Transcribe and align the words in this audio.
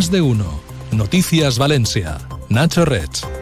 Más 0.00 0.10
de 0.10 0.22
uno. 0.22 0.62
Noticias 0.92 1.58
Valencia. 1.58 2.16
Nacho 2.48 2.86
Rech. 2.86 3.39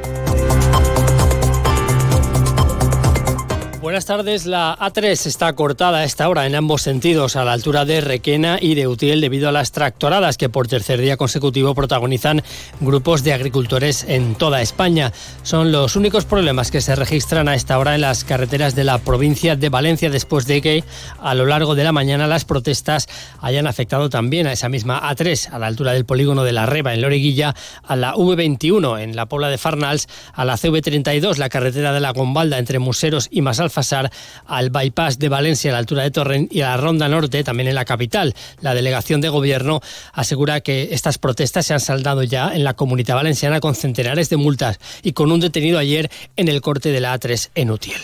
Buenas 3.99 4.07
tardes. 4.07 4.47
La 4.47 4.79
A3 4.79 5.26
está 5.26 5.53
cortada 5.55 5.99
a 5.99 6.05
esta 6.05 6.29
hora 6.29 6.47
en 6.47 6.55
ambos 6.55 6.83
sentidos, 6.83 7.35
a 7.35 7.42
la 7.42 7.53
altura 7.53 7.85
de 7.85 8.01
Requena 8.01 8.57
y 8.61 8.77
de 8.77 8.87
Utiel, 8.87 9.21
debido 9.21 9.49
a 9.49 9.53
las 9.53 9.73
tractoradas 9.73 10.37
que 10.37 10.49
por 10.49 10.69
tercer 10.69 11.01
día 11.01 11.17
consecutivo 11.17 11.75
protagonizan 11.75 12.45
grupos 12.79 13.25
de 13.25 13.32
agricultores 13.32 14.05
en 14.07 14.37
toda 14.37 14.63
España. 14.63 15.13
Son 15.43 15.73
los 15.73 15.96
únicos 15.96 16.27
problemas 16.27 16.71
que 16.71 16.81
se 16.81 16.95
registran 16.95 17.49
a 17.49 17.57
esta 17.57 17.77
hora 17.77 17.96
en 17.96 18.03
las 18.03 18.23
carreteras 18.23 18.77
de 18.77 18.85
la 18.85 18.99
provincia 18.99 19.57
de 19.57 19.69
Valencia, 19.69 20.11
después 20.11 20.46
de 20.46 20.62
que 20.62 20.85
a 21.21 21.35
lo 21.35 21.46
largo 21.46 21.75
de 21.75 21.83
la 21.83 21.91
mañana 21.91 22.29
las 22.29 22.45
protestas 22.45 23.09
hayan 23.41 23.67
afectado 23.67 24.11
también 24.11 24.46
a 24.46 24.53
esa 24.53 24.69
misma 24.69 25.11
A3, 25.11 25.50
a 25.50 25.58
la 25.58 25.67
altura 25.67 25.93
del 25.93 26.05
polígono 26.05 26.44
de 26.44 26.53
la 26.53 26.67
Reba, 26.67 26.94
en 26.94 27.00
Loreguilla, 27.00 27.57
a 27.83 27.96
la 27.96 28.14
V21, 28.14 29.03
en 29.03 29.17
la 29.17 29.27
Pobla 29.27 29.49
de 29.49 29.58
Farnals, 29.58 30.07
a 30.35 30.44
la 30.44 30.55
CV32, 30.55 31.36
la 31.36 31.49
carretera 31.49 31.93
de 31.93 31.99
la 31.99 32.12
Gombalda 32.12 32.58
entre 32.58 32.78
Museros 32.78 33.27
y 33.33 33.42
Masalfa 33.42 33.88
pasar 33.88 34.10
al 34.45 34.69
bypass 34.69 35.19
de 35.19 35.30
Valencia 35.30 35.70
a 35.70 35.73
la 35.73 35.78
altura 35.78 36.02
de 36.02 36.10
Torrent 36.10 36.52
y 36.52 36.60
a 36.60 36.69
la 36.69 36.77
Ronda 36.77 37.09
Norte, 37.09 37.42
también 37.42 37.69
en 37.69 37.74
la 37.74 37.87
capital. 37.87 38.34
La 38.61 38.74
delegación 38.74 39.23
de 39.23 39.30
gobierno 39.30 39.80
asegura 40.12 40.61
que 40.61 40.91
estas 40.92 41.16
protestas 41.16 41.64
se 41.64 41.73
han 41.73 41.80
saldado 41.80 42.23
ya 42.23 42.55
en 42.55 42.64
la 42.64 42.74
comunidad 42.74 43.14
valenciana 43.14 43.61
con 43.61 43.74
centenares 43.74 44.28
de 44.28 44.37
multas 44.37 44.78
y 45.02 45.12
con 45.12 45.33
un 45.33 45.41
detenido 45.41 45.78
ayer 45.78 46.11
en 46.37 46.48
el 46.48 46.61
corte 46.61 46.91
de 46.91 47.01
la 47.01 47.19
A3 47.19 47.48
en 47.55 47.70
Utiel. 47.70 48.01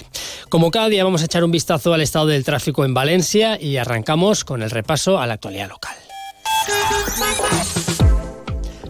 Como 0.48 0.70
cada 0.70 0.88
día 0.88 1.05
vamos 1.05 1.20
a 1.20 1.27
echar 1.27 1.45
un 1.45 1.51
vistazo 1.51 1.93
al 1.93 2.01
estado 2.01 2.29
del 2.29 2.45
tráfico 2.45 2.87
en 2.87 2.95
Valencia 2.95 3.60
y 3.60 3.77
arrancamos 3.77 4.45
con 4.45 4.62
el 4.62 4.71
repaso 4.71 5.19
a 5.19 5.27
la 5.27 5.35
actualidad 5.35 5.69
local. 5.69 5.96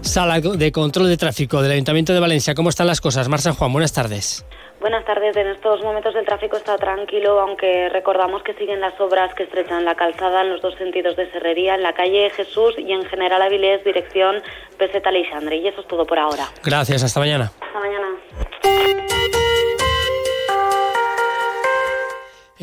Sala 0.03 0.41
de 0.41 0.71
control 0.71 1.09
de 1.09 1.17
tráfico 1.17 1.61
del 1.61 1.73
Ayuntamiento 1.73 2.13
de 2.13 2.21
Valencia. 2.21 2.55
¿Cómo 2.55 2.69
están 2.69 2.87
las 2.87 3.01
cosas? 3.01 3.29
Mar 3.29 3.41
San 3.41 3.55
Juan, 3.55 3.73
buenas 3.73 3.93
tardes. 3.93 4.45
Buenas 4.85 5.07
tardes. 5.07 5.35
En 5.35 5.47
estos 5.47 5.81
momentos 5.81 6.15
el 6.15 6.27
tráfico 6.27 6.59
está 6.59 6.77
tranquilo, 6.77 7.41
aunque 7.41 7.89
recordamos 7.89 8.43
que 8.43 8.53
siguen 8.53 8.83
las 8.83 9.01
obras 9.01 9.33
que 9.33 9.45
estrechan 9.45 9.83
la 9.87 9.95
calzada 9.95 10.43
en 10.43 10.51
los 10.51 10.61
dos 10.61 10.75
sentidos 10.75 11.17
de 11.17 11.25
Serrería, 11.33 11.75
en 11.75 11.83
la 11.83 11.95
calle 11.95 12.29
Jesús 12.29 12.75
y 12.77 12.93
en 12.93 13.03
General 13.07 13.41
Avilés, 13.41 13.83
dirección 13.83 14.43
Peseta 14.77 15.09
Alexandre. 15.09 15.57
Y 15.57 15.69
eso 15.69 15.81
es 15.81 15.89
todo 15.89 16.05
por 16.05 16.19
ahora. 16.19 16.49
Gracias. 16.63 17.03
Hasta 17.03 17.19
mañana. 17.19 17.51
Hasta 17.63 17.81
mañana. 17.81 18.09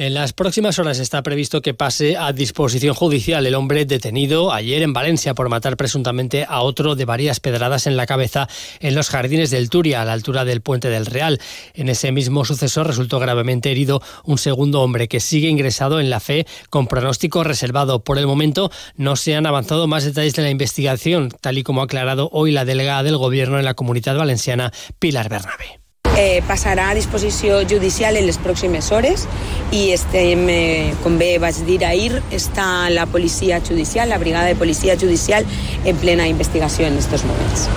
En 0.02 0.16
las 0.16 0.34
próximas 0.34 0.80
horas 0.80 0.98
está 0.98 1.22
previsto 1.22 1.62
que 1.62 1.76
pase 1.76 2.18
a 2.18 2.34
disposición 2.34 2.96
judicial 2.96 3.46
el 3.46 3.54
hombre 3.54 3.86
detenido 3.86 4.52
ayer 4.52 4.82
en 4.82 4.94
Valencia 4.94 5.36
por 5.36 5.48
matar 5.48 5.78
presuntamente 5.78 6.44
a 6.50 6.62
otro 6.62 6.96
de 6.96 7.06
varias 7.06 7.40
pedradas 7.40 7.86
en 7.86 7.96
la 7.96 8.08
cabeza 8.08 8.50
en 8.80 8.96
los 8.96 9.12
jardines 9.12 9.52
del 9.52 9.70
Turia, 9.70 10.02
a 10.02 10.06
la 10.06 10.14
altura 10.14 10.44
del 10.44 10.62
Puente 10.62 10.90
del 10.90 11.06
Real. 11.06 11.40
En 11.76 11.88
ese 11.88 12.12
mismo 12.12 12.46
suceso 12.46 12.84
resultó 12.84 13.20
gravemente 13.20 13.70
herido 13.70 14.02
un 14.24 14.40
segundo 14.40 14.82
hombre 14.82 15.08
que 15.08 15.20
sigue 15.20 15.50
ingresado 15.50 16.00
en 16.00 16.10
la 16.10 16.20
fe 16.20 16.48
con 16.72 16.88
pronóstico 16.88 17.44
reservado. 17.44 18.04
Por 18.04 18.18
el 18.18 18.26
momento 18.26 18.72
no 18.96 19.16
se 19.16 19.36
han 19.36 19.46
avanzado 19.46 19.86
más 19.86 20.04
detalles 20.04 20.34
de 20.34 20.42
la 20.42 20.50
investigación, 20.50 21.30
tal 21.42 21.60
y 21.60 21.64
como 21.64 21.82
ha 21.82 21.84
aclarado 21.84 22.28
hoy 22.34 22.50
la 22.50 22.66
delegada 22.66 23.04
del 23.04 23.18
Gobierno 23.18 23.60
en 23.60 23.66
la 23.66 23.76
Comunidad 23.76 24.18
Valenciana, 24.18 24.74
Pilar 24.98 25.30
Bernabé. 25.30 25.81
Eh, 26.18 26.42
passarà 26.48 26.90
a 26.90 26.98
disposició 26.98 27.62
judicial 27.68 28.18
en 28.18 28.28
les 28.28 28.40
pròximes 28.42 28.92
hores 28.92 29.28
i 29.72 29.92
estem, 29.96 30.48
eh, 30.50 30.94
com 31.04 31.18
bé 31.22 31.38
vaig 31.40 31.64
dir 31.68 31.82
ahir, 31.86 32.22
està 32.32 32.90
la 32.90 33.06
policia 33.06 33.62
judicial, 33.64 34.10
la 34.10 34.20
brigada 34.20 34.52
de 34.52 34.56
policia 34.56 34.98
judicial 34.98 35.46
en 35.86 35.96
plena 35.98 36.28
investigació 36.28 36.88
en 36.88 36.98
estos 36.98 37.26
moments. 37.26 37.70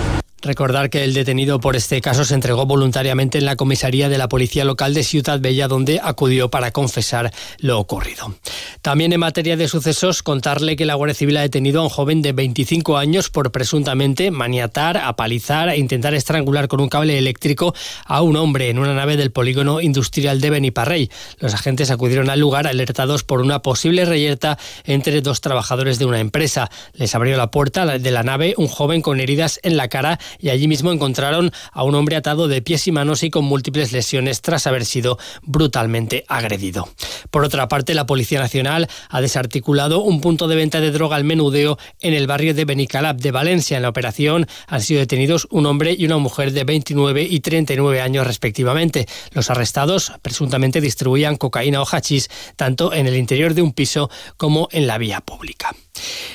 Recordar 0.45 0.91
que 0.91 1.03
el 1.03 1.15
detenido 1.15 1.59
por 1.59 1.75
este 1.75 2.01
caso 2.01 2.23
se 2.23 2.35
entregó 2.35 2.67
voluntariamente 2.67 3.39
en 3.39 3.45
la 3.45 3.55
comisaría 3.55 4.09
de 4.09 4.19
la 4.19 4.29
Policía 4.29 4.63
Local 4.63 4.93
de 4.93 5.03
Ciudad 5.03 5.39
Bella, 5.39 5.67
donde 5.67 5.99
acudió 6.03 6.51
para 6.51 6.69
confesar 6.69 7.33
lo 7.57 7.79
ocurrido. 7.79 8.35
También 8.83 9.11
en 9.11 9.21
materia 9.21 9.57
de 9.57 9.67
sucesos, 9.67 10.21
contarle 10.21 10.75
que 10.75 10.85
la 10.85 10.93
Guardia 10.93 11.15
Civil 11.15 11.37
ha 11.37 11.41
detenido 11.41 11.81
a 11.81 11.83
un 11.85 11.89
joven 11.89 12.21
de 12.21 12.31
25 12.33 12.95
años 12.95 13.31
por 13.31 13.51
presuntamente 13.51 14.29
maniatar, 14.29 14.97
apalizar 14.97 15.69
e 15.69 15.77
intentar 15.77 16.13
estrangular 16.13 16.67
con 16.67 16.79
un 16.79 16.89
cable 16.89 17.17
eléctrico 17.17 17.73
a 18.05 18.21
un 18.21 18.35
hombre 18.35 18.69
en 18.69 18.77
una 18.77 18.93
nave 18.93 19.17
del 19.17 19.31
polígono 19.31 19.81
industrial 19.81 20.41
de 20.41 20.51
Beniparrey. 20.51 21.09
Los 21.39 21.55
agentes 21.55 21.89
acudieron 21.89 22.29
al 22.29 22.39
lugar 22.39 22.67
alertados 22.67 23.23
por 23.23 23.41
una 23.41 23.63
posible 23.63 24.05
reyerta 24.05 24.59
entre 24.83 25.21
dos 25.21 25.41
trabajadores 25.41 25.97
de 25.97 26.05
una 26.05 26.19
empresa. 26.19 26.69
Les 26.93 27.15
abrió 27.15 27.35
la 27.35 27.49
puerta 27.49 27.97
de 27.97 28.11
la 28.11 28.21
nave 28.21 28.53
un 28.57 28.67
joven 28.67 29.01
con 29.01 29.19
heridas 29.19 29.59
en 29.63 29.77
la 29.77 29.87
cara 29.87 30.19
y 30.39 30.49
allí 30.49 30.67
mismo 30.67 30.91
encontraron 30.91 31.51
a 31.71 31.83
un 31.83 31.95
hombre 31.95 32.15
atado 32.15 32.47
de 32.47 32.61
pies 32.61 32.87
y 32.87 32.91
manos 32.91 33.23
y 33.23 33.29
con 33.29 33.45
múltiples 33.45 33.91
lesiones 33.91 34.41
tras 34.41 34.67
haber 34.67 34.85
sido 34.85 35.17
brutalmente 35.43 36.25
agredido. 36.27 36.87
Por 37.31 37.43
otra 37.43 37.67
parte, 37.67 37.93
la 37.93 38.05
Policía 38.05 38.39
Nacional 38.39 38.87
ha 39.09 39.21
desarticulado 39.21 40.01
un 40.01 40.21
punto 40.21 40.47
de 40.47 40.55
venta 40.55 40.79
de 40.81 40.91
droga 40.91 41.15
al 41.15 41.23
menudeo 41.23 41.77
en 42.01 42.13
el 42.13 42.27
barrio 42.27 42.53
de 42.53 42.65
Benicalap 42.65 43.17
de 43.19 43.31
Valencia. 43.31 43.77
En 43.77 43.83
la 43.83 43.89
operación 43.89 44.47
han 44.67 44.81
sido 44.81 44.99
detenidos 44.99 45.47
un 45.51 45.65
hombre 45.65 45.95
y 45.97 46.05
una 46.05 46.17
mujer 46.17 46.51
de 46.51 46.63
29 46.63 47.23
y 47.23 47.39
39 47.39 48.01
años 48.01 48.27
respectivamente. 48.27 49.07
Los 49.31 49.49
arrestados 49.49 50.11
presuntamente 50.21 50.81
distribuían 50.81 51.37
cocaína 51.37 51.81
o 51.81 51.85
hachís 51.85 52.29
tanto 52.55 52.93
en 52.93 53.07
el 53.07 53.15
interior 53.15 53.53
de 53.53 53.61
un 53.61 53.73
piso 53.73 54.09
como 54.37 54.67
en 54.71 54.87
la 54.87 54.97
vía 54.97 55.21
pública. 55.21 55.75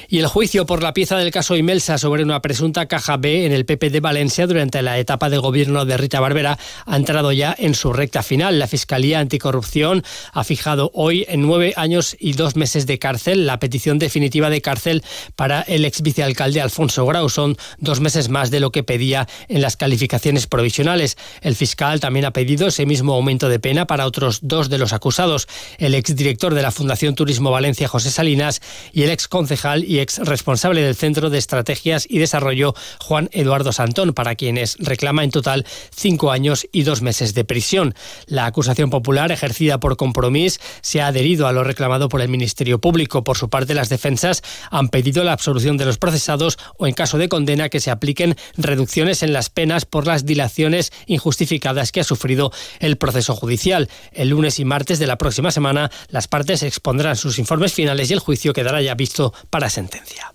Y 0.09 0.19
el 0.19 0.27
juicio 0.27 0.67
por 0.67 0.83
la 0.83 0.93
pieza 0.93 1.17
del 1.17 1.31
caso 1.31 1.57
Imelsa 1.57 1.99
sobre 1.99 2.23
una 2.23 2.43
presunta 2.43 2.87
caja 2.87 3.17
B 3.17 3.47
en 3.47 3.53
el 3.53 3.65
PP 3.65 3.91
de 3.91 4.01
Valencia 4.01 4.47
durante 4.47 4.83
la 4.83 4.99
etapa 4.99 5.31
de 5.31 5.39
gobierno 5.39 5.85
de 5.85 5.97
Rita 5.97 6.21
Barbera 6.21 6.59
ha 6.87 6.97
entrado 6.97 7.33
ya 7.33 7.55
en 7.57 7.75
su 7.75 7.93
recta 7.93 8.23
final. 8.23 8.59
La 8.59 8.67
Fiscalía 8.67 9.21
Anticorrupción 9.21 10.03
ha 10.33 10.45
fijado 10.45 10.91
hoy 10.95 11.25
en 11.29 11.43
nueve 11.43 11.75
años 11.77 12.17
y 12.19 12.33
dos 12.33 12.57
meses 12.57 12.87
de 12.87 12.99
cárcel 12.99 13.47
la 13.47 13.59
petición 13.59 13.99
definitiva 13.99 14.51
de 14.51 14.61
cárcel 14.61 15.05
para 15.37 15.63
el 15.63 15.85
ex 15.85 16.03
vicealcalde 16.03 16.61
Alfonso 16.61 17.07
Grau. 17.07 17.29
Son 17.29 17.57
dos 17.79 18.01
meses 18.01 18.29
más 18.29 18.51
de 18.51 18.61
lo 18.61 18.73
que 18.73 18.83
pedía 18.83 19.29
en 19.49 19.63
las 19.63 19.77
calificaciones 19.77 20.47
provisionales. 20.47 21.17
El 21.41 21.55
fiscal 21.55 22.01
también 22.01 22.25
ha 22.25 22.33
pedido 22.33 22.67
ese 22.69 22.87
mismo 22.87 23.15
aumento 23.15 23.49
de 23.49 23.61
pena 23.61 23.87
para 23.87 24.07
otros 24.07 24.41
dos 24.43 24.69
de 24.69 24.79
los 24.79 24.93
acusados, 24.93 25.49
el 25.79 25.95
exdirector 25.95 26.55
de 26.55 26.63
la 26.63 26.71
Fundación 26.71 27.15
Turismo 27.15 27.51
Valencia, 27.51 27.89
José 27.89 28.11
Salinas, 28.11 28.61
y 28.93 29.03
el 29.03 29.11
ex 29.11 29.29
concejal 29.51 29.83
y 29.83 29.99
ex 29.99 30.19
responsable 30.19 30.81
del 30.81 30.95
Centro 30.95 31.29
de 31.29 31.37
Estrategias 31.39 32.07
y 32.09 32.21
Desarrollo, 32.21 32.73
Juan 33.01 33.29
Eduardo 33.33 33.73
Santón, 33.73 34.13
para 34.13 34.37
quienes 34.37 34.77
reclama 34.79 35.25
en 35.25 35.33
total 35.33 35.67
cinco 35.93 36.31
años 36.31 36.69
y 36.71 36.85
dos 36.85 37.03
meses 37.03 37.35
de 37.35 37.43
prisión. 37.43 37.97
La 38.27 38.47
acusación 38.47 38.91
popular, 38.91 39.33
ejercida 39.33 39.81
por 39.81 39.97
Compromís, 39.97 40.61
se 40.83 41.01
ha 41.01 41.09
adherido 41.09 41.49
a 41.49 41.53
lo 41.53 41.65
reclamado 41.65 42.09
por 42.09 42.21
el 42.21 42.29
Ministerio 42.29 42.81
Público. 42.81 43.25
Por 43.25 43.37
su 43.37 43.49
parte, 43.49 43.75
las 43.75 43.89
defensas 43.89 44.43
han 44.71 44.89
pedido 44.89 45.25
la 45.25 45.33
absolución 45.33 45.77
de 45.77 45.85
los 45.85 45.99
procesados 45.99 46.57
o, 46.79 46.87
en 46.87 46.95
caso 46.95 47.19
de 47.19 47.29
condena, 47.29 47.71
que 47.71 47.81
se 47.81 47.91
apliquen 47.91 48.37
reducciones 48.57 49.25
en 49.25 49.33
las 49.33 49.51
penas 49.51 49.85
por 49.85 50.07
las 50.07 50.27
dilaciones 50.27 50.93
injustificadas 51.07 51.91
que 51.91 51.99
ha 51.99 52.05
sufrido 52.05 52.53
el 52.79 52.99
proceso 52.99 53.35
judicial. 53.35 53.89
El 54.13 54.29
lunes 54.29 54.61
y 54.61 54.65
martes 54.65 55.01
de 55.01 55.09
la 55.09 55.19
próxima 55.19 55.51
semana, 55.51 55.91
las 56.09 56.29
partes 56.29 56.63
expondrán 56.63 57.17
sus 57.17 57.41
informes 57.41 57.73
finales 57.73 58.11
y 58.11 58.13
el 58.13 58.21
juicio 58.21 58.53
quedará 58.53 58.81
ya 58.81 58.95
visto 58.95 59.35
para 59.49 59.71
sentencia. 59.71 60.33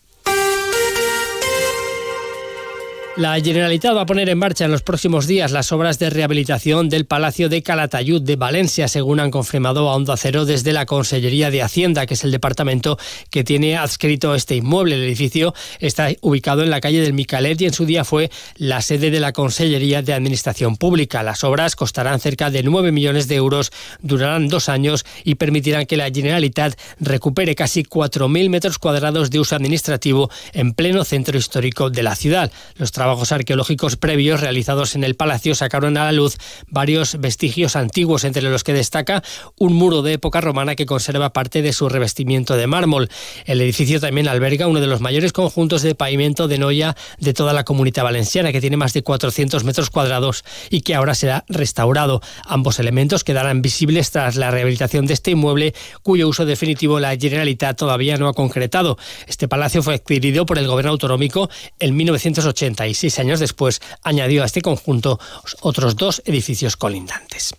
La 3.18 3.40
Generalitat 3.40 3.96
va 3.96 4.02
a 4.02 4.06
poner 4.06 4.28
en 4.28 4.38
marcha 4.38 4.66
en 4.66 4.72
los 4.72 4.82
próximos 4.82 5.26
días 5.26 5.54
las 5.54 5.72
obras 5.72 6.00
de 6.00 6.10
rehabilitación 6.10 6.90
del 6.90 7.06
Palacio 7.06 7.48
de 7.48 7.64
Calatayud 7.64 8.22
de 8.22 8.36
Valencia, 8.36 8.90
según 8.90 9.22
han 9.22 9.32
confirmado 9.32 9.88
a 9.88 9.96
Onda 9.96 10.18
Cero 10.18 10.44
desde 10.44 10.74
la 10.74 10.86
Consellería 10.86 11.50
de 11.50 11.62
Hacienda, 11.62 12.08
que 12.08 12.16
es 12.16 12.26
el 12.26 12.32
departamento 12.32 13.00
que 13.30 13.46
tiene 13.46 13.78
adscrito 13.78 14.36
este 14.36 14.58
inmueble. 14.58 14.96
El 14.96 15.04
edificio 15.04 15.54
está 15.80 16.10
ubicado 16.20 16.62
en 16.62 16.70
la 16.70 16.82
calle 16.82 17.00
del 17.00 17.14
Micalet 17.14 17.62
y 17.62 17.68
en 17.68 17.74
su 17.74 17.86
día 17.86 18.04
fue 18.04 18.32
la 18.58 18.82
sede 18.82 19.12
de 19.12 19.22
la 19.22 19.32
Consellería 19.32 20.02
de 20.02 20.14
Administración 20.14 20.76
Pública. 20.76 21.24
Las 21.24 21.46
obras 21.46 21.78
costarán 21.78 22.20
cerca 22.20 22.50
de 22.50 22.64
9 22.64 22.92
millones 22.92 23.30
de 23.30 23.36
euros, 23.36 23.72
durarán 24.02 24.50
dos 24.50 24.68
años 24.68 25.06
y 25.24 25.36
permitirán 25.36 25.86
que 25.86 25.96
la 25.96 26.12
Generalitat 26.12 26.78
recupere 27.00 27.56
casi 27.56 27.84
4.000 27.84 28.50
metros 28.50 28.78
cuadrados 28.78 29.30
de 29.30 29.40
uso 29.40 29.56
administrativo 29.56 30.30
en 30.52 30.74
pleno 30.74 31.06
centro 31.06 31.38
histórico 31.38 31.90
de 31.90 32.04
la 32.04 32.18
ciudad. 32.18 32.52
Los 32.76 32.92
trabajos 33.06 33.32
arqueológicos 33.32 33.98
previos 33.98 34.42
realizados 34.42 34.96
en 34.96 35.04
el 35.04 35.14
palacio 35.14 35.54
sacaron 35.54 35.96
a 35.96 36.06
la 36.06 36.12
luz 36.12 36.38
varios 36.70 37.20
vestigios 37.20 37.76
antiguos, 37.76 38.24
entre 38.24 38.42
los 38.42 38.64
que 38.64 38.74
destaca 38.74 39.22
un 39.60 39.74
muro 39.74 40.02
de 40.02 40.14
época 40.14 40.42
romana 40.42 40.74
que 40.74 40.88
conserva 40.88 41.32
parte 41.32 41.62
de 41.62 41.72
su 41.72 41.88
revestimiento 41.88 42.58
de 42.58 42.66
mármol. 42.66 43.10
El 43.46 43.62
edificio 43.62 44.00
también 44.00 44.28
alberga 44.28 44.66
uno 44.66 44.82
de 44.82 44.88
los 44.88 45.02
mayores 45.02 45.34
conjuntos 45.34 45.84
de 45.84 45.94
pavimento 45.94 46.48
de 46.48 46.58
noya 46.58 46.96
de 47.20 47.36
toda 47.36 47.54
la 47.54 47.64
comunidad 47.64 48.06
valenciana, 48.06 48.52
que 48.52 48.60
tiene 48.60 48.76
más 48.76 48.94
de 48.94 49.04
400 49.04 49.64
metros 49.66 49.92
cuadrados 49.92 50.44
y 50.72 50.82
que 50.82 50.96
ahora 50.96 51.14
será 51.14 51.46
restaurado. 51.48 52.22
Ambos 52.44 52.80
elementos 52.80 53.24
quedarán 53.24 53.62
visibles 53.62 54.10
tras 54.10 54.36
la 54.36 54.50
rehabilitación 54.50 55.06
de 55.06 55.14
este 55.14 55.30
inmueble, 55.30 55.76
cuyo 56.02 56.28
uso 56.28 56.44
definitivo 56.44 57.00
la 57.00 57.16
Generalitat 57.16 57.78
todavía 57.78 58.18
no 58.18 58.30
ha 58.30 58.34
concretado. 58.34 58.98
Este 59.28 59.48
palacio 59.48 59.84
fue 59.84 59.94
adquirido 59.94 60.48
por 60.48 60.58
el 60.58 60.66
gobierno 60.66 60.94
autonómico 60.94 61.52
en 61.78 61.96
1986 61.96 62.95
36 62.96 63.20
años 63.20 63.40
después 63.40 63.82
añadió 64.04 64.44
a 64.44 64.46
este 64.46 64.62
conjunto 64.62 65.20
otros 65.62 65.96
dos 65.96 66.22
edificios 66.26 66.78
colindantes. 66.78 67.54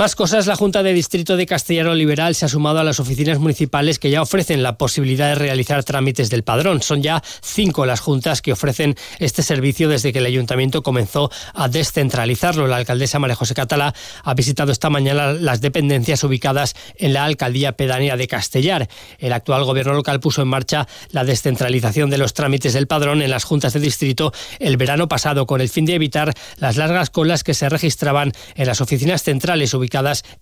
Más 0.00 0.16
cosas, 0.16 0.46
la 0.46 0.56
Junta 0.56 0.82
de 0.82 0.94
Distrito 0.94 1.36
de 1.36 1.44
Castellano 1.44 1.92
Liberal 1.92 2.34
se 2.34 2.46
ha 2.46 2.48
sumado 2.48 2.78
a 2.78 2.84
las 2.84 3.00
oficinas 3.00 3.38
municipales 3.38 3.98
que 3.98 4.08
ya 4.08 4.22
ofrecen 4.22 4.62
la 4.62 4.78
posibilidad 4.78 5.28
de 5.28 5.34
realizar 5.34 5.84
trámites 5.84 6.30
del 6.30 6.42
padrón. 6.42 6.80
Son 6.80 7.02
ya 7.02 7.22
cinco 7.42 7.84
las 7.84 8.00
juntas 8.00 8.40
que 8.40 8.54
ofrecen 8.54 8.96
este 9.18 9.42
servicio 9.42 9.90
desde 9.90 10.10
que 10.14 10.20
el 10.20 10.24
ayuntamiento 10.24 10.82
comenzó 10.82 11.30
a 11.52 11.68
descentralizarlo. 11.68 12.66
La 12.66 12.76
alcaldesa 12.76 13.18
María 13.18 13.36
José 13.36 13.52
Catalá 13.52 13.94
ha 14.24 14.32
visitado 14.32 14.72
esta 14.72 14.88
mañana 14.88 15.34
las 15.34 15.60
dependencias 15.60 16.24
ubicadas 16.24 16.76
en 16.96 17.12
la 17.12 17.26
alcaldía 17.26 17.72
pedánea 17.72 18.16
de 18.16 18.26
Castellar. 18.26 18.88
El 19.18 19.34
actual 19.34 19.64
gobierno 19.64 19.92
local 19.92 20.18
puso 20.18 20.40
en 20.40 20.48
marcha 20.48 20.88
la 21.10 21.24
descentralización 21.24 22.08
de 22.08 22.16
los 22.16 22.32
trámites 22.32 22.72
del 22.72 22.86
padrón 22.86 23.20
en 23.20 23.28
las 23.28 23.44
juntas 23.44 23.74
de 23.74 23.80
distrito 23.80 24.32
el 24.60 24.78
verano 24.78 25.08
pasado 25.08 25.44
con 25.44 25.60
el 25.60 25.68
fin 25.68 25.84
de 25.84 25.96
evitar 25.96 26.32
las 26.56 26.78
largas 26.78 27.10
colas 27.10 27.44
que 27.44 27.52
se 27.52 27.68
registraban 27.68 28.32
en 28.54 28.66
las 28.66 28.80
oficinas 28.80 29.22
centrales 29.24 29.74
ubicadas 29.74 29.89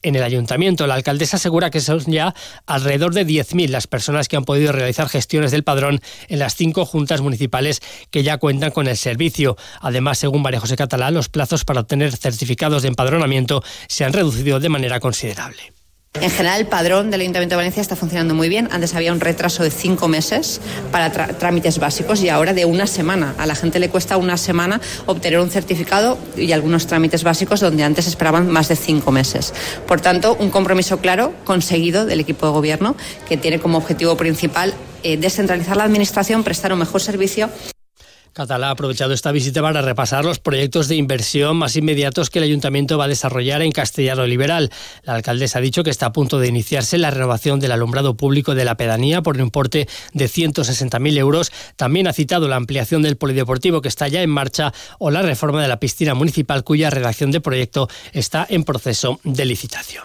en 0.03 0.15
el 0.15 0.23
ayuntamiento. 0.23 0.87
La 0.87 0.95
alcaldesa 0.95 1.37
asegura 1.37 1.71
que 1.71 1.81
son 1.81 2.01
ya 2.01 2.35
alrededor 2.67 3.15
de 3.15 3.27
10.000 3.27 3.69
las 3.69 3.87
personas 3.87 4.29
que 4.29 4.37
han 4.37 4.45
podido 4.45 4.73
realizar 4.73 5.09
gestiones 5.09 5.51
del 5.51 5.65
padrón 5.65 6.01
en 6.29 6.39
las 6.39 6.55
cinco 6.55 6.85
juntas 6.85 7.21
municipales 7.21 7.81
que 8.11 8.23
ya 8.23 8.39
cuentan 8.39 8.71
con 8.71 8.87
el 8.87 8.97
servicio. 8.97 9.57
Además, 9.81 10.19
según 10.19 10.43
María 10.43 10.61
José 10.61 10.77
Catalá, 10.77 11.11
los 11.11 11.29
plazos 11.29 11.65
para 11.65 11.81
obtener 11.81 12.17
certificados 12.17 12.83
de 12.83 12.89
empadronamiento 12.89 13.63
se 13.89 14.05
han 14.05 14.13
reducido 14.13 14.61
de 14.61 14.69
manera 14.69 15.01
considerable. 15.01 15.78
En 16.21 16.31
general, 16.31 16.61
el 16.61 16.67
padrón 16.67 17.13
del 17.13 17.21
Ayuntamiento 17.21 17.53
de 17.53 17.59
Valencia 17.59 17.81
está 17.81 17.95
funcionando 17.95 18.35
muy 18.35 18.49
bien. 18.49 18.69
Antes 18.73 18.95
había 18.97 19.13
un 19.13 19.21
retraso 19.21 19.63
de 19.63 19.71
cinco 19.71 20.09
meses 20.09 20.61
para 20.91 21.13
trámites 21.13 21.79
básicos 21.79 22.23
y 22.23 22.29
ahora 22.29 22.53
de 22.55 22.65
una 22.65 22.89
semana. 22.89 23.37
A 23.39 23.47
la 23.47 23.55
gente 23.55 23.79
le 23.79 23.89
cuesta 23.89 24.17
una 24.17 24.37
semana 24.37 24.81
obtener 25.07 25.39
un 25.39 25.49
certificado 25.49 26.19
y 26.37 26.51
algunos 26.51 26.89
trámites 26.89 27.23
básicos 27.23 27.61
donde 27.61 27.85
antes 27.85 28.09
esperaban 28.09 28.51
más 28.51 28.69
de 28.69 28.75
cinco 28.75 29.13
meses. 29.13 29.55
Por 29.87 30.01
tanto, 30.01 30.37
un 30.41 30.51
compromiso 30.51 30.99
claro 30.99 31.33
conseguido 31.45 32.05
del 32.05 32.19
equipo 32.19 32.47
de 32.47 32.53
gobierno 32.53 32.97
que 33.29 33.37
tiene 33.37 33.61
como 33.61 33.79
objetivo 33.79 34.17
principal 34.17 34.75
eh, 35.05 35.17
descentralizar 35.19 35.77
la 35.77 35.85
administración, 35.85 36.43
prestar 36.43 36.73
un 36.73 36.81
mejor 36.81 37.01
servicio. 37.01 37.49
Catalá 38.39 38.69
ha 38.69 38.71
aprovechado 38.71 39.15
esta 39.15 39.33
visita 39.33 39.61
para 39.63 39.83
repasar 39.83 40.25
los 40.25 40.39
proyectos 40.39 40.87
de 40.87 40.95
inversión 40.95 41.57
más 41.57 41.75
inmediatos 41.75 42.31
que 42.31 42.39
el 42.39 42.45
ayuntamiento 42.45 42.97
va 42.97 43.07
a 43.07 43.09
desarrollar 43.09 43.63
en 43.63 43.73
Castellano 43.73 44.25
Liberal. 44.29 44.71
La 45.03 45.17
alcaldesa 45.17 45.59
ha 45.59 45.61
dicho 45.61 45.83
que 45.83 45.91
está 45.91 46.07
a 46.07 46.13
punto 46.13 46.39
de 46.39 46.47
iniciarse 46.47 46.99
la 46.99 47.11
renovación 47.11 47.59
del 47.59 47.73
alumbrado 47.73 48.17
público 48.17 48.55
de 48.55 48.65
la 48.65 48.77
pedanía 48.77 49.23
por 49.23 49.35
un 49.35 49.43
importe 49.43 49.89
de 50.13 50.27
160.000 50.27 51.19
euros. 51.19 51.51
También 51.75 52.07
ha 52.07 52.13
citado 52.13 52.47
la 52.47 52.55
ampliación 52.55 53.03
del 53.03 53.17
polideportivo 53.17 53.83
que 53.83 53.89
está 53.89 54.07
ya 54.07 54.23
en 54.23 54.31
marcha 54.31 54.73
o 55.01 55.11
la 55.11 55.23
reforma 55.23 55.61
de 55.61 55.67
la 55.67 55.81
piscina 55.81 56.15
municipal 56.15 56.63
cuya 56.63 56.91
redacción 56.91 57.33
de 57.33 57.41
proyecto 57.41 57.89
está 58.13 58.47
en 58.49 58.63
proceso 58.63 59.19
de 59.25 59.47
licitación. 59.47 60.05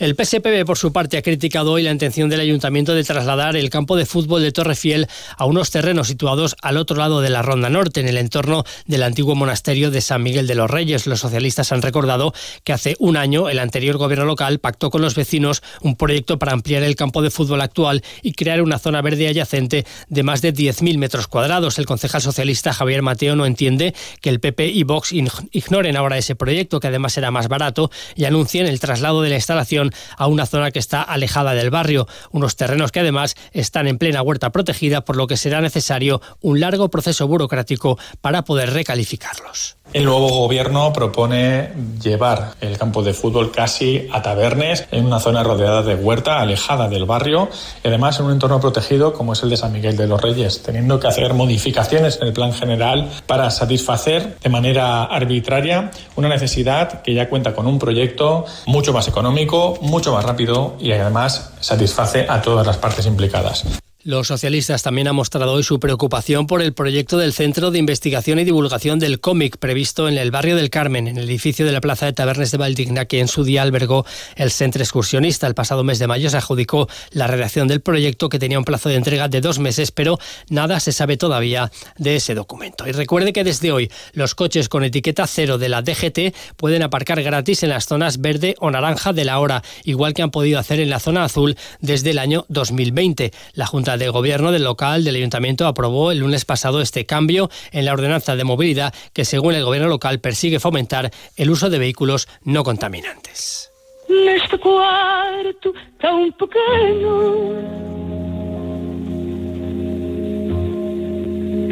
El 0.00 0.14
PSPB, 0.14 0.64
por 0.64 0.78
su 0.78 0.94
parte, 0.94 1.18
ha 1.18 1.22
criticado 1.22 1.72
hoy 1.72 1.82
la 1.82 1.90
intención 1.90 2.30
del 2.30 2.40
ayuntamiento 2.40 2.94
de 2.94 3.04
trasladar 3.04 3.54
el 3.54 3.68
campo 3.68 3.96
de 3.96 4.06
fútbol 4.06 4.40
de 4.40 4.50
Torrefiel 4.50 5.06
a 5.36 5.44
unos 5.44 5.70
terrenos 5.70 6.08
situados 6.08 6.56
al 6.62 6.78
otro 6.78 6.96
lado 6.96 7.20
de 7.20 7.28
la 7.28 7.42
Ronda 7.42 7.68
Norte, 7.68 8.00
en 8.00 8.08
el 8.08 8.16
entorno 8.16 8.64
del 8.86 9.02
antiguo 9.02 9.34
monasterio 9.34 9.90
de 9.90 10.00
San 10.00 10.22
Miguel 10.22 10.46
de 10.46 10.54
los 10.54 10.70
Reyes. 10.70 11.06
Los 11.06 11.20
socialistas 11.20 11.70
han 11.72 11.82
recordado 11.82 12.32
que 12.64 12.72
hace 12.72 12.96
un 12.98 13.18
año 13.18 13.50
el 13.50 13.58
anterior 13.58 13.98
gobierno 13.98 14.24
local 14.24 14.58
pactó 14.58 14.88
con 14.88 15.02
los 15.02 15.14
vecinos 15.14 15.62
un 15.82 15.96
proyecto 15.96 16.38
para 16.38 16.52
ampliar 16.52 16.82
el 16.82 16.96
campo 16.96 17.20
de 17.20 17.30
fútbol 17.30 17.60
actual 17.60 18.02
y 18.22 18.32
crear 18.32 18.62
una 18.62 18.78
zona 18.78 19.02
verde 19.02 19.28
adyacente 19.28 19.84
de 20.08 20.22
más 20.22 20.40
de 20.40 20.54
10.000 20.54 20.96
metros 20.96 21.26
cuadrados. 21.26 21.78
El 21.78 21.84
concejal 21.84 22.22
socialista 22.22 22.72
Javier 22.72 23.02
Mateo 23.02 23.36
no 23.36 23.44
entiende 23.44 23.94
que 24.22 24.30
el 24.30 24.40
PP 24.40 24.66
y 24.68 24.82
Vox 24.82 25.12
ignoren 25.12 25.98
ahora 25.98 26.16
ese 26.16 26.36
proyecto, 26.36 26.80
que 26.80 26.86
además 26.86 27.12
será 27.12 27.30
más 27.30 27.48
barato, 27.48 27.90
y 28.16 28.24
anuncien 28.24 28.66
el 28.66 28.80
traslado 28.80 29.20
de 29.20 29.28
la 29.28 29.36
instalación 29.36 29.89
a 30.16 30.26
una 30.26 30.46
zona 30.46 30.70
que 30.70 30.78
está 30.78 31.02
alejada 31.02 31.54
del 31.54 31.70
barrio, 31.70 32.06
unos 32.30 32.56
terrenos 32.56 32.92
que 32.92 33.00
además 33.00 33.34
están 33.52 33.86
en 33.86 33.98
plena 33.98 34.22
huerta 34.22 34.50
protegida, 34.50 35.02
por 35.02 35.16
lo 35.16 35.26
que 35.26 35.36
será 35.36 35.60
necesario 35.60 36.20
un 36.40 36.60
largo 36.60 36.88
proceso 36.88 37.26
burocrático 37.26 37.98
para 38.20 38.42
poder 38.42 38.72
recalificarlos. 38.72 39.76
El 39.92 40.04
nuevo 40.04 40.28
gobierno 40.28 40.92
propone 40.92 41.70
llevar 42.00 42.54
el 42.60 42.78
campo 42.78 43.02
de 43.02 43.12
fútbol 43.12 43.50
casi 43.50 44.06
a 44.12 44.22
Tabernes, 44.22 44.86
en 44.92 45.04
una 45.04 45.18
zona 45.18 45.42
rodeada 45.42 45.82
de 45.82 45.96
huerta, 45.96 46.38
alejada 46.38 46.88
del 46.88 47.06
barrio, 47.06 47.48
y 47.82 47.88
además 47.88 48.20
en 48.20 48.26
un 48.26 48.32
entorno 48.32 48.60
protegido 48.60 49.12
como 49.12 49.32
es 49.32 49.42
el 49.42 49.50
de 49.50 49.56
San 49.56 49.72
Miguel 49.72 49.96
de 49.96 50.06
los 50.06 50.20
Reyes, 50.20 50.62
teniendo 50.62 51.00
que 51.00 51.08
hacer 51.08 51.34
modificaciones 51.34 52.18
en 52.20 52.28
el 52.28 52.32
plan 52.32 52.52
general 52.52 53.10
para 53.26 53.50
satisfacer 53.50 54.38
de 54.38 54.48
manera 54.48 55.02
arbitraria 55.04 55.90
una 56.14 56.28
necesidad 56.28 57.02
que 57.02 57.12
ya 57.12 57.28
cuenta 57.28 57.52
con 57.52 57.66
un 57.66 57.80
proyecto 57.80 58.44
mucho 58.66 58.92
más 58.92 59.08
económico, 59.08 59.76
mucho 59.80 60.12
más 60.12 60.24
rápido 60.24 60.76
y 60.78 60.92
además 60.92 61.52
satisface 61.60 62.26
a 62.28 62.42
todas 62.42 62.66
las 62.66 62.76
partes 62.76 63.06
implicadas. 63.06 63.64
Los 64.02 64.28
socialistas 64.28 64.82
también 64.82 65.08
han 65.08 65.14
mostrado 65.14 65.52
hoy 65.52 65.62
su 65.62 65.78
preocupación 65.78 66.46
por 66.46 66.62
el 66.62 66.72
proyecto 66.72 67.18
del 67.18 67.34
Centro 67.34 67.70
de 67.70 67.78
Investigación 67.78 68.38
y 68.38 68.44
Divulgación 68.44 68.98
del 68.98 69.20
Cómic 69.20 69.58
previsto 69.58 70.08
en 70.08 70.16
el 70.16 70.30
barrio 70.30 70.56
del 70.56 70.70
Carmen, 70.70 71.06
en 71.06 71.18
el 71.18 71.28
edificio 71.28 71.66
de 71.66 71.72
la 71.72 71.82
Plaza 71.82 72.06
de 72.06 72.14
Tabernes 72.14 72.50
de 72.50 72.56
Valdigna, 72.56 73.04
que 73.04 73.20
en 73.20 73.28
su 73.28 73.44
día 73.44 73.60
albergó 73.60 74.06
el 74.36 74.50
Centro 74.50 74.82
Excursionista. 74.82 75.46
El 75.46 75.54
pasado 75.54 75.84
mes 75.84 75.98
de 75.98 76.06
mayo 76.06 76.30
se 76.30 76.38
adjudicó 76.38 76.88
la 77.10 77.26
redacción 77.26 77.68
del 77.68 77.82
proyecto 77.82 78.30
que 78.30 78.38
tenía 78.38 78.58
un 78.58 78.64
plazo 78.64 78.88
de 78.88 78.94
entrega 78.94 79.28
de 79.28 79.42
dos 79.42 79.58
meses, 79.58 79.90
pero 79.90 80.18
nada 80.48 80.80
se 80.80 80.92
sabe 80.92 81.18
todavía 81.18 81.70
de 81.98 82.16
ese 82.16 82.34
documento. 82.34 82.88
Y 82.88 82.92
recuerde 82.92 83.34
que 83.34 83.44
desde 83.44 83.70
hoy 83.70 83.90
los 84.14 84.34
coches 84.34 84.70
con 84.70 84.82
etiqueta 84.82 85.26
cero 85.26 85.58
de 85.58 85.68
la 85.68 85.82
DGT 85.82 86.34
pueden 86.56 86.82
aparcar 86.82 87.22
gratis 87.22 87.64
en 87.64 87.68
las 87.68 87.84
zonas 87.84 88.22
verde 88.22 88.54
o 88.60 88.70
naranja 88.70 89.12
de 89.12 89.26
la 89.26 89.40
hora, 89.40 89.62
igual 89.84 90.14
que 90.14 90.22
han 90.22 90.30
podido 90.30 90.58
hacer 90.58 90.80
en 90.80 90.88
la 90.88 91.00
zona 91.00 91.24
azul 91.24 91.58
desde 91.82 92.12
el 92.12 92.18
año 92.18 92.46
2020. 92.48 93.30
La 93.52 93.66
Junta 93.66 93.89
de 93.96 94.08
Gobierno 94.08 94.52
del 94.52 94.64
local 94.64 95.04
del 95.04 95.16
Ayuntamiento 95.16 95.66
aprobó 95.66 96.12
el 96.12 96.18
lunes 96.18 96.44
pasado 96.44 96.80
este 96.80 97.06
cambio 97.06 97.50
en 97.72 97.84
la 97.84 97.92
ordenanza 97.92 98.36
de 98.36 98.44
movilidad 98.44 98.94
que, 99.12 99.24
según 99.24 99.54
el 99.54 99.64
Gobierno 99.64 99.88
local, 99.88 100.20
persigue 100.20 100.60
fomentar 100.60 101.10
el 101.36 101.50
uso 101.50 101.70
de 101.70 101.78
vehículos 101.78 102.28
no 102.44 102.64
contaminantes. 102.64 103.72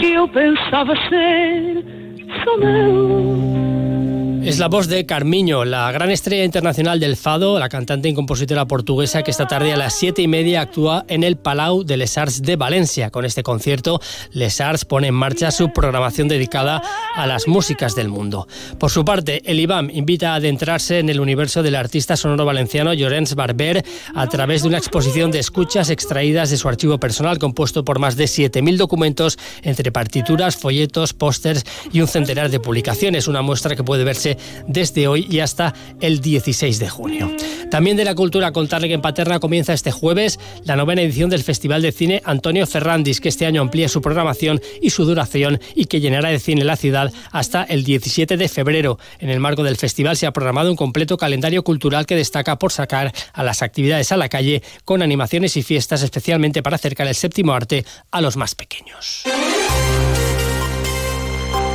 que 0.00 0.30
pensaba 0.32 0.94
ser 1.08 1.84
es 4.48 4.58
la 4.58 4.68
voz 4.68 4.88
de 4.88 5.04
Carmiño, 5.04 5.66
la 5.66 5.92
gran 5.92 6.10
estrella 6.10 6.42
internacional 6.42 6.98
del 6.98 7.18
fado, 7.18 7.58
la 7.58 7.68
cantante 7.68 8.08
y 8.08 8.14
compositora 8.14 8.64
portuguesa 8.64 9.22
que 9.22 9.30
esta 9.30 9.46
tarde 9.46 9.74
a 9.74 9.76
las 9.76 9.92
siete 9.92 10.22
y 10.22 10.26
media 10.26 10.62
actúa 10.62 11.04
en 11.06 11.22
el 11.22 11.36
Palau 11.36 11.84
de 11.84 11.98
Les 11.98 12.16
Arts 12.16 12.40
de 12.40 12.56
Valencia. 12.56 13.10
Con 13.10 13.26
este 13.26 13.42
concierto, 13.42 14.00
Les 14.32 14.58
Arts 14.62 14.86
pone 14.86 15.08
en 15.08 15.14
marcha 15.14 15.50
su 15.50 15.70
programación 15.70 16.28
dedicada 16.28 16.82
a 17.14 17.26
las 17.26 17.46
músicas 17.46 17.94
del 17.94 18.08
mundo. 18.08 18.48
Por 18.78 18.90
su 18.90 19.04
parte, 19.04 19.42
el 19.44 19.60
IBAM 19.60 19.90
invita 19.90 20.32
a 20.32 20.36
adentrarse 20.36 20.98
en 20.98 21.10
el 21.10 21.20
universo 21.20 21.62
del 21.62 21.74
artista 21.74 22.16
sonoro 22.16 22.46
valenciano 22.46 22.94
Llorenç 22.94 23.34
Barber 23.34 23.84
a 24.14 24.26
través 24.28 24.62
de 24.62 24.68
una 24.68 24.78
exposición 24.78 25.30
de 25.30 25.40
escuchas 25.40 25.90
extraídas 25.90 26.48
de 26.48 26.56
su 26.56 26.68
archivo 26.68 26.98
personal 26.98 27.38
compuesto 27.38 27.84
por 27.84 27.98
más 27.98 28.16
de 28.16 28.24
7.000 28.24 28.78
documentos 28.78 29.38
entre 29.60 29.92
partituras, 29.92 30.56
folletos, 30.56 31.12
pósters 31.12 31.64
y 31.92 32.00
un 32.00 32.08
centenar 32.08 32.48
de 32.48 32.60
publicaciones. 32.60 33.28
Una 33.28 33.42
muestra 33.42 33.76
que 33.76 33.84
puede 33.84 34.04
verse 34.04 34.38
desde 34.66 35.09
hoy 35.09 35.26
y 35.30 35.40
hasta 35.40 35.75
el 36.00 36.21
16 36.21 36.78
de 36.78 36.88
junio. 36.88 37.30
También 37.71 37.97
de 37.97 38.04
la 38.04 38.14
cultura 38.14 38.52
contarle 38.52 38.88
que 38.88 38.95
en 38.95 39.02
Paterna 39.02 39.40
comienza 39.40 39.75
este 39.75 39.90
jueves 39.90 40.38
la 40.64 40.76
novena 40.76 41.02
edición 41.02 41.28
del 41.28 41.42
Festival 41.42 41.83
de 41.83 41.92
Cine 41.92 42.23
Antonio 42.25 42.66
Ferrandis, 42.66 43.21
que 43.21 43.28
este 43.28 43.47
año 43.47 43.61
amplía 43.61 43.88
su 43.88 44.00
programación 44.00 44.61
y 44.80 44.90
su 44.90 45.04
duración 45.04 45.61
y 45.75 45.85
que 45.85 46.00
llenará 46.00 46.30
de 46.30 46.38
cine 46.38 46.64
la 46.64 46.76
ciudad 46.76 47.12
hasta 47.30 47.64
el 47.64 47.85
17 47.85 48.37
de 48.37 48.49
febrero. 48.49 48.99
En 49.18 49.28
el 49.30 49.40
marco 49.40 49.62
del 49.62 49.76
festival 49.76 50.16
se 50.16 50.26
ha 50.26 50.33
programado 50.33 50.71
un 50.71 50.76
completo 50.76 51.16
calendario 51.16 51.62
cultural 51.62 52.07
que 52.07 52.16
destaca 52.16 52.59
por 52.59 52.73
sacar 52.73 53.12
a 53.33 53.42
las 53.42 53.62
actividades 53.62 54.12
a 54.12 54.16
la 54.16 54.28
calle 54.28 54.62
con 54.85 55.02
animaciones 55.02 55.57
y 55.57 55.62
fiestas 55.62 56.02
especialmente 56.02 56.62
para 56.62 56.76
acercar 56.76 57.07
el 57.07 57.14
séptimo 57.14 57.52
arte 57.52 57.85
a 58.11 58.21
los 58.21 58.37
más 58.37 58.54
pequeños. 58.54 59.25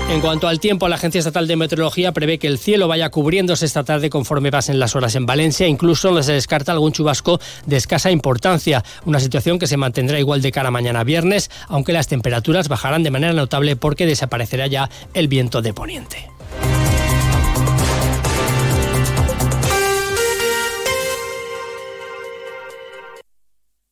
En 0.10 0.22
cuanto 0.22 0.48
al 0.48 0.60
tiempo, 0.60 0.88
la 0.88 0.96
Agencia 0.96 1.20
Estatal 1.20 1.48
de 1.48 1.56
Meteorología 1.56 2.12
prevé 2.12 2.38
que 2.38 2.48
el 2.48 2.60
cielo 2.60 2.88
vaya 2.88 3.10
cubriéndose 3.10 3.66
esta 3.66 3.84
tarde 3.84 4.10
conforme 4.10 4.52
pasen 4.52 4.78
las 4.78 4.96
horas 4.96 5.16
en 5.16 5.26
Valencia, 5.26 5.68
incluso 5.68 6.22
se 6.22 6.34
descarta 6.34 6.72
algún 6.72 6.92
chubasco 6.92 7.40
de 7.66 7.78
escasa 7.78 8.12
importancia, 8.12 8.84
una 9.06 9.20
situación 9.20 9.58
que 9.58 9.68
se 9.68 9.78
mantendrá 9.78 10.20
igual 10.20 10.42
de 10.42 10.52
cara 10.52 10.70
mañana 10.70 11.04
viernes, 11.04 11.50
aunque 11.68 11.94
las 11.94 12.08
temperaturas 12.08 12.68
bajarán 12.68 13.02
de 13.02 13.12
manera 13.12 13.34
notable 13.34 13.76
porque 13.76 14.06
desaparecerá 14.06 14.68
ya 14.68 14.90
el 15.14 15.28
viento 15.28 15.62
de 15.62 15.74
poniente. 15.74 16.33